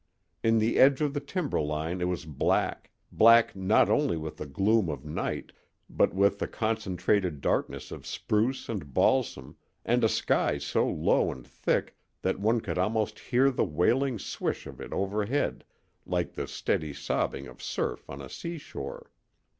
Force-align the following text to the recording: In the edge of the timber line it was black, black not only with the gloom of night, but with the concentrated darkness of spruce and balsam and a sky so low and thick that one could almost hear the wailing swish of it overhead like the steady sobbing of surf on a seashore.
In 0.41 0.57
the 0.57 0.79
edge 0.79 0.99
of 1.01 1.13
the 1.13 1.19
timber 1.19 1.61
line 1.61 2.01
it 2.01 2.07
was 2.07 2.25
black, 2.25 2.89
black 3.11 3.55
not 3.55 3.87
only 3.87 4.17
with 4.17 4.37
the 4.37 4.47
gloom 4.47 4.89
of 4.89 5.05
night, 5.05 5.51
but 5.87 6.11
with 6.11 6.39
the 6.39 6.47
concentrated 6.47 7.39
darkness 7.39 7.91
of 7.91 8.07
spruce 8.07 8.67
and 8.67 8.95
balsam 8.95 9.57
and 9.85 10.03
a 10.03 10.09
sky 10.09 10.57
so 10.57 10.89
low 10.89 11.31
and 11.31 11.45
thick 11.45 11.95
that 12.23 12.39
one 12.39 12.61
could 12.61 12.79
almost 12.79 13.19
hear 13.19 13.51
the 13.51 13.63
wailing 13.63 14.17
swish 14.17 14.65
of 14.65 14.81
it 14.81 14.91
overhead 14.91 15.63
like 16.07 16.33
the 16.33 16.47
steady 16.47 16.93
sobbing 16.93 17.45
of 17.45 17.61
surf 17.61 18.09
on 18.09 18.23
a 18.23 18.27
seashore. 18.27 19.11